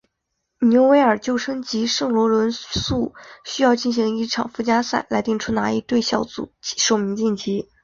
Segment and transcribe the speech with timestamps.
[0.61, 3.13] 纽维尔旧生及圣罗伦素
[3.45, 7.69] 需要进行一场附加赛来定出哪一队以小组首名晋级。